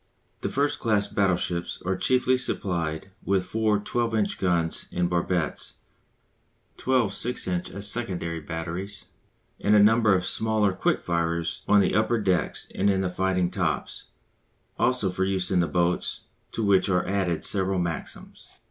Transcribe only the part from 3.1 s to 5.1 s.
with four 12 inch guns in